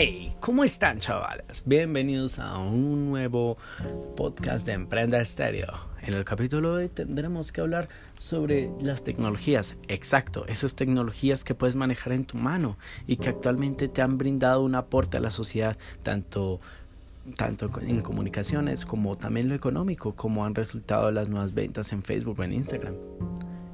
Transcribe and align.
Hey, 0.00 0.32
¿cómo 0.38 0.62
están 0.62 1.00
chavales? 1.00 1.64
Bienvenidos 1.66 2.38
a 2.38 2.56
un 2.58 3.10
nuevo 3.10 3.56
podcast 4.16 4.64
de 4.64 4.74
Emprenda 4.74 5.20
Estéreo. 5.20 5.66
En 6.02 6.14
el 6.14 6.24
capítulo 6.24 6.76
de 6.76 6.84
hoy 6.84 6.88
tendremos 6.88 7.50
que 7.50 7.62
hablar 7.62 7.88
sobre 8.16 8.70
las 8.80 9.02
tecnologías. 9.02 9.74
Exacto, 9.88 10.46
esas 10.46 10.76
tecnologías 10.76 11.42
que 11.42 11.56
puedes 11.56 11.74
manejar 11.74 12.12
en 12.12 12.26
tu 12.26 12.38
mano 12.38 12.76
y 13.08 13.16
que 13.16 13.30
actualmente 13.30 13.88
te 13.88 14.00
han 14.00 14.18
brindado 14.18 14.62
un 14.62 14.76
aporte 14.76 15.16
a 15.16 15.20
la 15.20 15.32
sociedad, 15.32 15.76
tanto 16.04 16.60
tanto 17.36 17.68
en 17.80 18.00
comunicaciones 18.00 18.86
como 18.86 19.18
también 19.18 19.48
lo 19.48 19.56
económico, 19.56 20.14
como 20.14 20.46
han 20.46 20.54
resultado 20.54 21.10
las 21.10 21.28
nuevas 21.28 21.54
ventas 21.54 21.92
en 21.92 22.04
Facebook 22.04 22.38
o 22.38 22.44
en 22.44 22.52
Instagram. 22.52 22.94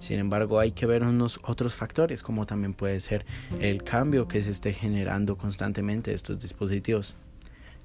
Sin 0.00 0.18
embargo, 0.18 0.60
hay 0.60 0.72
que 0.72 0.86
ver 0.86 1.02
unos 1.02 1.40
otros 1.42 1.74
factores, 1.74 2.22
como 2.22 2.46
también 2.46 2.74
puede 2.74 3.00
ser 3.00 3.26
el 3.60 3.82
cambio 3.82 4.28
que 4.28 4.40
se 4.40 4.50
esté 4.50 4.72
generando 4.72 5.36
constantemente 5.36 6.12
estos 6.12 6.38
dispositivos, 6.38 7.16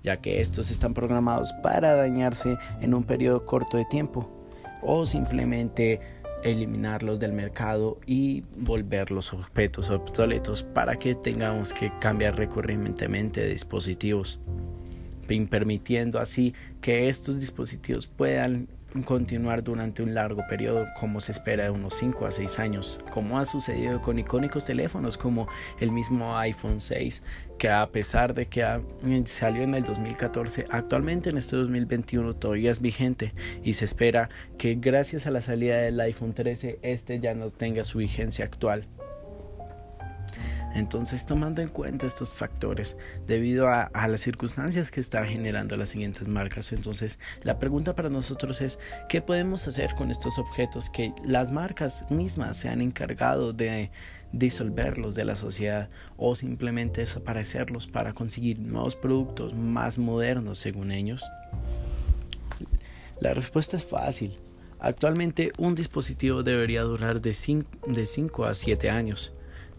ya 0.04 0.18
que 0.18 0.41
estos 0.41 0.70
están 0.70 0.94
programados 0.94 1.52
para 1.63 1.95
dañarse 1.95 2.57
en 2.81 2.94
un 2.94 3.04
periodo 3.04 3.45
corto 3.45 3.77
de 3.77 3.85
tiempo 3.85 4.30
o 4.81 5.05
simplemente 5.05 6.02
eliminarlos 6.44 7.20
del 7.20 7.31
mercado 7.31 7.98
y 8.05 8.43
volver 8.57 9.12
los 9.12 9.34
objetos 9.34 9.90
obsoletos 9.90 10.63
para 10.63 10.98
que 10.98 11.16
tengamos 11.16 11.73
que 11.73 11.91
cambiar 11.99 12.38
recurrentemente 12.38 13.41
de 13.41 13.49
dispositivos, 13.49 14.40
permitiendo 15.49 16.20
así 16.20 16.54
que 16.82 17.09
estos 17.09 17.40
dispositivos 17.40 18.07
puedan 18.07 18.68
continuar 19.02 19.64
durante 19.64 20.04
un 20.04 20.14
largo 20.14 20.44
periodo, 20.48 20.86
como 21.00 21.20
se 21.20 21.32
espera 21.32 21.64
de 21.64 21.70
unos 21.72 21.96
5 21.96 22.28
a 22.28 22.32
6 22.32 22.60
años, 22.60 23.00
como 23.12 23.40
ha 23.40 23.46
sucedido 23.46 24.02
con 24.02 24.20
icónicos 24.20 24.66
teléfonos 24.66 25.18
como 25.18 25.48
el 25.80 25.92
mismo 25.92 26.38
iPhone 26.38 26.80
6, 26.80 27.24
que 27.58 27.70
a 27.70 27.88
pesar 27.88 28.35
de 28.35 28.46
que 28.46 28.63
salió 29.26 29.63
en 29.63 29.74
el 29.74 29.84
2014, 29.84 30.66
actualmente 30.70 31.32
en 31.32 31.38
este 31.38 31.55
2021 31.55 32.35
todavía 32.35 32.70
es 32.70 32.82
vigente 32.82 33.34
y 33.63 33.74
se 33.74 33.85
espera 33.85 34.30
que 34.58 34.76
gracias 34.76 35.26
a 35.26 35.32
la 35.32 35.41
salida 35.41 35.78
del 35.78 36.00
iPhone 36.00 36.34
13 36.34 36.80
este 36.84 37.20
ya 37.20 37.34
no 37.34 37.50
tenga 37.50 37.84
su 37.84 37.98
vigencia 37.98 38.46
actual. 38.46 38.88
Entonces, 40.74 41.26
tomando 41.26 41.62
en 41.62 41.70
cuenta 41.70 42.07
estos 42.07 42.34
factores, 42.34 42.98
debido 43.27 43.68
a, 43.68 43.90
las 44.07 44.21
circunstancias 44.21 44.90
que 44.90 44.99
están 44.99 45.27
generando 45.27 45.77
las 45.77 45.90
siguientes 45.90 46.27
marcas, 46.27 46.71
entonces 46.74 47.20
la 47.43 47.60
pregunta 47.60 47.96
para 47.96 48.10
nosotros 48.10 48.60
es, 48.62 48.79
¿qué 49.07 49.21
podemos 49.21 49.68
hacer 49.68 49.94
con 49.96 50.10
estos 50.10 50.40
objetos 50.40 50.90
que 50.90 51.13
las 51.24 51.51
marcas 51.51 52.10
mismas 52.10 52.57
se 52.57 52.70
han 52.70 52.82
encargado 52.82 53.54
de 53.54 53.91
disolverlos 54.32 55.13
de 55.13 55.26
la 55.26 55.35
sociedad 55.35 55.90
o 56.18 56.34
simplemente 56.35 57.01
desaparecerlos 57.01 57.85
para 57.85 58.13
conseguir 58.13 58.57
nuevos 58.57 58.96
productos 58.96 59.54
más 59.54 59.99
modernos 59.99 60.57
según 60.57 60.91
ellos? 60.91 61.24
La 63.20 63.34
respuesta 63.34 63.77
es 63.77 63.85
fácil. 63.85 64.40
Actualmente 64.79 65.51
un 65.59 65.75
dispositivo 65.75 66.41
debería 66.41 66.81
durar 66.81 67.22
de 67.22 67.34
5 67.34 68.46
a 68.46 68.53
7 68.56 68.90
años 68.90 69.31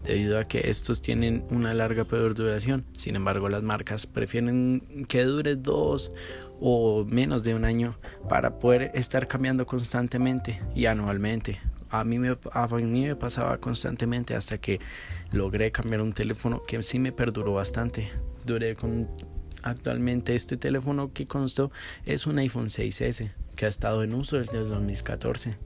debido 0.05 0.39
a 0.39 0.45
que 0.45 0.69
estos 0.69 1.01
tienen 1.01 1.45
una 1.49 1.73
larga 1.73 2.05
perduración. 2.05 2.85
Sin 2.93 3.15
embargo, 3.15 3.49
las 3.49 3.63
marcas 3.63 4.05
prefieren 4.05 5.05
que 5.07 5.23
dure 5.23 5.55
dos 5.55 6.11
o 6.59 7.05
menos 7.05 7.43
de 7.43 7.55
un 7.55 7.65
año 7.65 7.97
para 8.29 8.59
poder 8.59 8.91
estar 8.93 9.27
cambiando 9.27 9.65
constantemente 9.65 10.61
y 10.73 10.85
anualmente. 10.85 11.59
A 11.89 12.03
mí, 12.03 12.19
me, 12.19 12.37
a 12.51 12.67
mí 12.67 13.05
me 13.07 13.15
pasaba 13.15 13.57
constantemente 13.57 14.35
hasta 14.35 14.57
que 14.57 14.79
logré 15.31 15.71
cambiar 15.71 16.01
un 16.01 16.13
teléfono 16.13 16.63
que 16.63 16.81
sí 16.83 16.99
me 16.99 17.11
perduró 17.11 17.53
bastante. 17.53 18.09
Duré 18.45 18.75
con 18.75 19.07
actualmente 19.63 20.35
este 20.35 20.57
teléfono 20.57 21.11
que 21.11 21.27
constó 21.27 21.71
es 22.05 22.27
un 22.27 22.37
iPhone 22.39 22.67
6S 22.67 23.33
que 23.55 23.65
ha 23.65 23.69
estado 23.69 24.03
en 24.03 24.13
uso 24.13 24.37
desde 24.37 24.59
2014. 24.59 25.57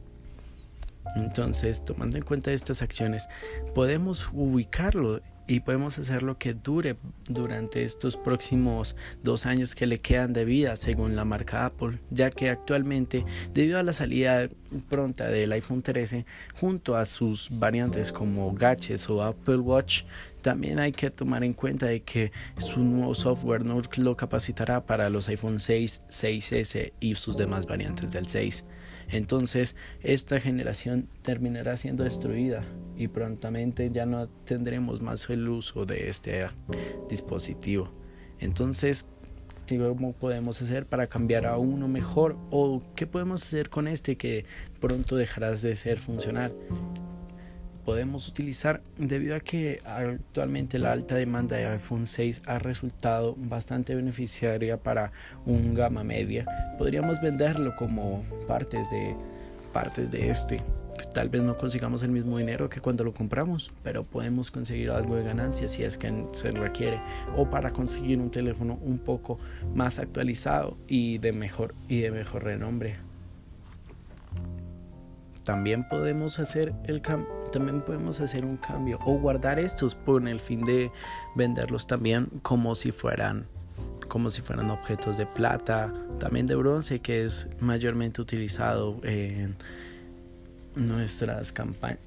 Entonces, 1.16 1.84
tomando 1.84 2.18
en 2.18 2.24
cuenta 2.24 2.52
estas 2.52 2.82
acciones, 2.82 3.28
podemos 3.74 4.30
ubicarlo 4.34 5.22
y 5.50 5.62
podemos 5.62 5.98
hacerlo 5.98 6.38
que 6.38 6.54
dure 6.54 6.96
durante 7.28 7.84
estos 7.84 8.16
próximos 8.18 8.96
dos 9.24 9.48
años 9.48 9.74
que 9.74 9.88
le 9.88 10.00
quedan 10.00 10.32
de 10.32 10.46
vida 10.46 10.76
según 10.76 11.16
la 11.16 11.26
marca 11.26 11.66
Apple, 11.66 11.98
ya 12.12 12.30
que 12.30 12.52
actualmente 12.52 13.26
debido 13.52 13.80
a 13.80 13.84
la 13.84 13.92
salida 13.92 14.48
pronta 14.90 15.26
del 15.26 15.52
iPhone 15.52 15.82
13 15.82 16.28
junto 16.54 16.96
a 16.96 17.06
sus 17.06 17.50
variantes 17.52 18.12
como 18.12 18.54
Gadgets 18.54 19.10
o 19.10 19.24
Apple 19.24 19.58
Watch, 19.58 20.04
también 20.42 20.78
hay 20.78 20.92
que 20.92 21.10
tomar 21.10 21.44
en 21.44 21.54
cuenta 21.54 21.88
de 21.88 22.02
que 22.02 22.32
su 22.60 22.82
nuevo 22.82 23.16
software 23.16 23.66
no 23.66 23.82
lo 23.98 24.16
capacitará 24.16 24.86
para 24.86 25.10
los 25.10 25.28
iPhone 25.30 25.60
6, 25.60 26.04
6S 26.10 26.94
y 27.00 27.16
sus 27.16 27.36
demás 27.36 27.66
variantes 27.66 28.12
del 28.12 28.28
6. 28.28 28.64
Entonces 29.12 29.76
esta 30.02 30.40
generación 30.40 31.08
terminará 31.22 31.78
siendo 31.78 32.04
destruida 32.04 32.64
y 32.96 33.08
prontamente 33.08 33.90
ya 33.92 34.06
no 34.06 34.28
tendremos 34.28 35.02
más 35.02 35.30
el 35.30 35.48
uso 35.48 35.86
de 35.86 36.10
este 36.10 36.48
dispositivo. 37.10 37.90
Entonces, 38.40 39.06
¿cómo 39.68 40.14
podemos 40.14 40.62
hacer 40.62 40.86
para 40.86 41.08
cambiar 41.08 41.46
a 41.46 41.58
uno 41.58 41.88
mejor? 41.88 42.38
¿O 42.50 42.82
qué 42.96 43.06
podemos 43.08 43.44
hacer 43.44 43.70
con 43.70 43.88
este 43.88 44.16
que 44.16 44.46
pronto 44.80 45.16
dejará 45.16 45.52
de 45.52 45.76
ser 45.76 46.00
funcional? 46.00 46.54
Podemos 47.86 48.28
utilizar 48.28 48.82
debido 48.98 49.36
a 49.36 49.40
que 49.40 49.82
actualmente 49.86 50.80
la 50.80 50.92
alta 50.92 51.16
demanda 51.16 51.58
de 51.58 51.66
iPhone 51.68 52.08
6 52.08 52.44
ha 52.46 52.60
resultado 52.60 53.36
bastante 53.38 53.96
beneficiaria 53.96 54.78
para 54.78 55.12
un 55.46 55.74
gama 55.74 56.04
media. 56.04 56.46
Podríamos 56.78 57.22
venderlo 57.22 57.76
como 57.76 58.24
partes 58.48 58.90
de 58.90 59.16
partes 59.74 60.12
de 60.12 60.30
este. 60.30 60.62
Tal 61.14 61.30
vez 61.30 61.42
no 61.44 61.58
consigamos 61.58 62.04
el 62.04 62.12
mismo 62.12 62.38
dinero 62.38 62.70
que 62.70 62.82
cuando 62.82 63.04
lo 63.04 63.14
compramos, 63.14 63.72
pero 63.84 64.04
podemos 64.04 64.52
conseguir 64.52 64.92
algo 64.92 65.16
de 65.16 65.24
ganancia 65.24 65.68
si 65.68 65.84
es 65.84 65.98
que 65.98 66.26
se 66.34 66.52
requiere 66.52 67.00
o 67.36 67.50
para 67.50 67.72
conseguir 67.72 68.20
un 68.20 68.30
teléfono 68.30 68.78
un 68.82 69.00
poco 69.00 69.40
más 69.74 69.98
actualizado 70.00 70.78
y 70.88 71.18
de 71.18 71.32
mejor 71.32 71.74
y 71.88 72.02
de 72.02 72.12
mejor 72.12 72.44
renombre. 72.44 73.09
También 75.50 75.84
podemos 75.84 76.38
hacer 76.38 76.76
el 76.86 77.02
también 77.52 77.82
podemos 77.82 78.20
hacer 78.20 78.46
un 78.46 78.58
cambio 78.58 79.00
o 79.04 79.18
guardar 79.18 79.58
estos 79.58 79.96
con 79.96 80.28
el 80.28 80.40
fin 80.40 80.64
de 80.64 80.92
venderlos 81.34 81.88
también 81.88 82.28
como 82.44 82.76
si 82.76 82.92
fueran 82.92 83.48
como 84.08 84.30
si 84.30 84.44
fueran 84.44 84.70
objetos 84.70 85.18
de 85.18 85.26
plata, 85.26 85.92
también 86.20 86.46
de 86.46 86.54
bronce 86.54 87.00
que 87.00 87.26
es 87.26 87.48
mayormente 87.60 88.22
utilizado 88.22 89.02
en 89.02 89.56
nuestras 90.76 91.52
campañas 91.52 91.98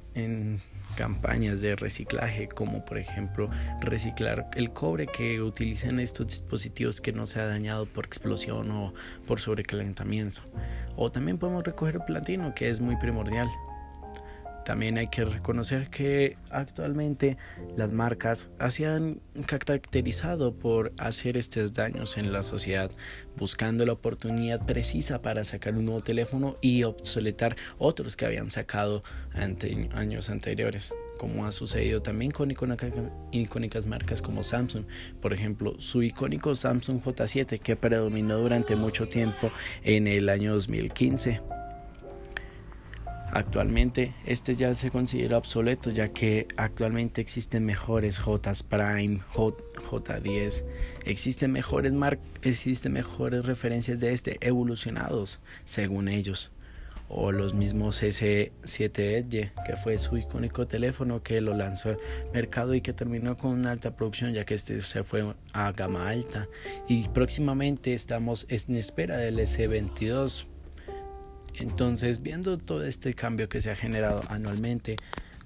campañas 0.97 1.60
de 1.60 1.76
reciclaje 1.76 2.48
como 2.48 2.84
por 2.84 2.98
ejemplo 2.98 3.50
reciclar 3.80 4.48
el 4.54 4.72
cobre 4.72 5.06
que 5.06 5.41
utilizan 5.42 6.00
estos 6.00 6.26
dispositivos 6.26 7.00
que 7.00 7.12
no 7.12 7.26
se 7.26 7.41
ha 7.41 7.47
dañado 7.47 7.86
por 7.86 8.06
explosión 8.06 8.70
o 8.70 8.94
por 9.26 9.41
sobrecalentamiento. 9.41 10.42
O 10.97 11.10
también 11.10 11.38
podemos 11.38 11.64
recoger 11.64 12.00
platino 12.06 12.54
que 12.54 12.70
es 12.70 12.80
muy 12.80 12.97
primordial 12.97 13.48
también 14.65 14.99
hay 14.99 15.09
que 15.09 15.25
reconocer 15.25 15.91
que 15.91 16.37
actualmente 16.50 17.37
las 17.77 17.93
marcas 17.93 18.50
se 18.71 18.87
han 18.87 19.21
caracterizado 19.47 20.55
por 20.55 20.93
hacer 20.99 21.37
estos 21.37 21.73
daños 21.73 22.17
en 22.17 22.33
la 22.33 22.43
sociedad, 22.43 22.91
buscando 23.37 23.84
la 23.84 23.93
oportunidad 23.93 24.65
precisa 24.65 25.22
para 25.22 25.45
sacar 25.45 25.75
un 25.75 25.87
nuevo 25.87 26.01
teléfono 26.01 26.56
y 26.61 26.84
obsoletar 26.84 27.56
otros 27.78 28.17
que 28.17 28.27
habían 28.27 28.51
sacado 28.51 29.03
años 29.34 30.31
anteriores, 30.31 30.95
como 31.19 31.47
ha 31.47 31.53
sucedido 31.53 32.03
también 32.03 32.31
con 32.31 32.51
icónicas 33.33 33.86
marcas 33.86 34.22
como 34.22 34.42
Samsung. 34.42 34.84
Por 35.21 35.33
ejemplo, 35.33 35.75
su 35.78 36.03
icónico 36.03 36.54
Samsung 36.54 37.03
J7 37.03 37.59
que 37.60 37.77
predominó 37.77 38.39
durante 38.39 38.77
mucho 38.77 39.09
tiempo 39.09 39.51
en 39.83 40.07
el 40.07 40.28
año 40.28 40.54
2015 40.54 41.61
Actualmente 43.34 44.13
este 44.27 44.57
ya 44.57 44.75
se 44.75 44.91
considera 44.91 45.39
obsoleto 45.39 45.91
ya 45.91 46.11
que 46.11 46.49
actualmente 46.59 47.23
existen 47.23 47.65
mejores 47.65 48.19
J 48.19 48.53
Prime, 48.69 49.21
J, 49.31 50.21
10 50.21 50.65
existen 51.07 51.51
mejores 51.51 51.95
existen 52.43 52.93
mejores 52.93 53.47
referencias 53.47 53.99
de 54.01 54.13
este 54.13 54.37
evolucionados 54.47 55.41
según 55.65 56.09
ellos. 56.09 56.51
O 57.09 57.33
los 57.33 57.55
mismos 57.55 58.03
S7 58.03 58.99
Edge 58.99 59.53
que 59.67 59.77
fue 59.77 59.97
su 59.97 60.19
icónico 60.19 60.67
teléfono 60.67 61.23
que 61.23 61.41
lo 61.41 61.57
lanzó 61.57 61.91
al 61.91 61.99
mercado 62.34 62.75
y 62.75 62.83
que 62.83 62.93
terminó 62.93 63.39
con 63.39 63.53
una 63.53 63.71
alta 63.71 63.97
producción 63.97 64.34
ya 64.34 64.45
que 64.45 64.55
este 64.55 64.83
se 64.83 65.05
fue 65.05 65.34
a 65.55 65.73
gama 65.73 66.09
alta. 66.09 66.49
Y 66.87 67.09
próximamente 67.09 67.95
estamos 67.95 68.47
en 68.51 68.77
espera 68.77 69.17
del 69.17 69.39
S22 69.39 70.52
entonces, 71.54 72.22
viendo 72.22 72.59
todo 72.59 72.84
este 72.84 73.15
cambio 73.15 73.49
que 73.49 73.60
se 73.60 73.71
ha 73.71 73.77
generado 73.77 74.22
anualmente, 74.28 74.97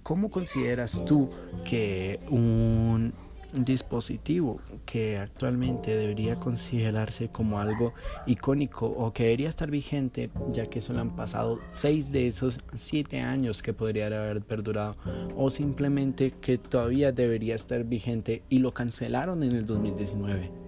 ¿cómo 0.03 0.31
consideras 0.31 1.05
tú 1.05 1.31
que 1.64 2.20
un 2.31 3.12
dispositivo 3.53 4.61
que 4.85 5.19
actualmente 5.19 5.97
debería 5.97 6.37
considerarse 6.37 7.29
como 7.29 7.61
algo 7.61 7.94
icónico 8.26 8.87
o 8.87 9.12
que 9.12 9.25
debería 9.25 9.49
estar 9.49 9.70
vigente 9.70 10.31
ya 10.53 10.67
que 10.67 10.81
solo 10.81 11.00
han 11.00 11.17
pasado 11.17 11.61
seis 11.70 12.12
de 12.12 12.26
esos 12.26 12.61
siete 12.75 13.20
años 13.20 13.62
que 13.62 13.73
podría 13.73 14.06
haber 14.06 14.43
perdurado 14.43 14.97
o 15.37 15.49
simplemente 15.49 16.32
que 16.32 16.59
todavía 16.59 17.12
debería 17.12 17.55
estar 17.55 17.85
vigente 17.85 18.43
y 18.49 18.59
lo 18.59 18.75
cancelaron 18.75 19.43
en 19.43 19.52
el 19.52 19.64
2019 19.64 20.65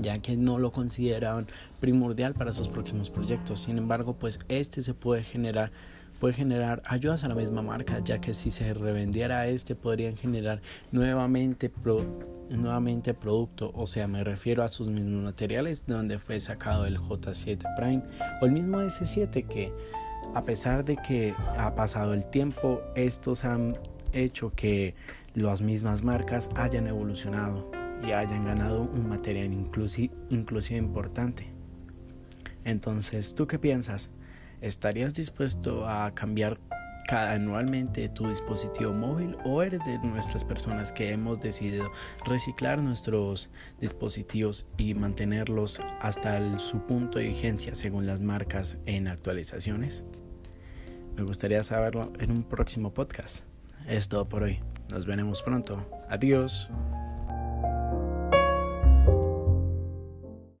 ya 0.00 0.18
que 0.20 0.36
no 0.36 0.58
lo 0.58 0.72
consideraban 0.72 1.46
primordial 1.80 2.34
para 2.34 2.52
sus 2.52 2.68
próximos 2.68 3.10
proyectos. 3.10 3.60
Sin 3.60 3.78
embargo, 3.78 4.14
pues 4.14 4.38
este 4.48 4.82
se 4.82 4.94
puede 4.94 5.22
generar 5.22 5.70
puede 6.18 6.34
generar 6.34 6.82
ayudas 6.84 7.22
a 7.24 7.28
la 7.28 7.34
misma 7.34 7.62
marca, 7.62 8.00
ya 8.02 8.20
que 8.20 8.34
si 8.34 8.50
se 8.50 8.74
revendiera 8.74 9.46
este 9.46 9.74
podrían 9.76 10.16
generar 10.16 10.60
nuevamente 10.90 11.70
nuevamente 12.50 13.14
producto, 13.14 13.70
o 13.74 13.86
sea, 13.86 14.08
me 14.08 14.24
refiero 14.24 14.64
a 14.64 14.68
sus 14.68 14.88
mismos 14.88 15.22
materiales 15.22 15.86
de 15.86 15.94
donde 15.94 16.18
fue 16.18 16.40
sacado 16.40 16.86
el 16.86 16.98
J7 16.98 17.76
Prime 17.76 18.02
o 18.40 18.46
el 18.46 18.52
mismo 18.52 18.80
S7 18.80 19.46
que 19.46 19.72
a 20.34 20.42
pesar 20.42 20.84
de 20.84 20.96
que 20.96 21.34
ha 21.56 21.74
pasado 21.74 22.14
el 22.14 22.24
tiempo, 22.26 22.80
estos 22.94 23.44
han 23.44 23.76
hecho 24.12 24.52
que 24.54 24.94
las 25.34 25.60
mismas 25.62 26.02
marcas 26.02 26.48
hayan 26.54 26.86
evolucionado 26.86 27.77
y 28.06 28.12
hayan 28.12 28.44
ganado 28.44 28.82
un 28.82 29.08
material 29.08 29.52
inclusive, 29.52 30.76
importante. 30.76 31.48
Entonces, 32.64 33.34
¿tú 33.34 33.46
qué 33.46 33.58
piensas? 33.58 34.10
¿Estarías 34.60 35.14
dispuesto 35.14 35.88
a 35.88 36.12
cambiar 36.14 36.58
cada 37.08 37.32
anualmente 37.32 38.10
tu 38.10 38.28
dispositivo 38.28 38.92
móvil 38.92 39.34
o 39.42 39.62
eres 39.62 39.82
de 39.86 39.98
nuestras 39.98 40.44
personas 40.44 40.92
que 40.92 41.10
hemos 41.10 41.40
decidido 41.40 41.90
reciclar 42.26 42.82
nuestros 42.82 43.48
dispositivos 43.80 44.66
y 44.76 44.92
mantenerlos 44.92 45.80
hasta 46.02 46.58
su 46.58 46.80
punto 46.80 47.18
de 47.18 47.28
vigencia 47.28 47.74
según 47.74 48.06
las 48.06 48.20
marcas 48.20 48.76
en 48.84 49.08
actualizaciones? 49.08 50.04
Me 51.16 51.24
gustaría 51.24 51.64
saberlo 51.64 52.12
en 52.18 52.30
un 52.30 52.44
próximo 52.44 52.92
podcast. 52.92 53.42
Es 53.88 54.08
todo 54.08 54.28
por 54.28 54.42
hoy. 54.42 54.60
Nos 54.92 55.06
veremos 55.06 55.42
pronto. 55.42 55.84
Adiós. 56.10 56.70